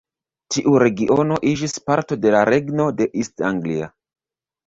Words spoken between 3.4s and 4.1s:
Anglia.